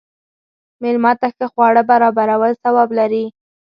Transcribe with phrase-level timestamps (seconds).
[0.81, 3.25] مېلمه ته ښه خواړه برابرول ثواب لري.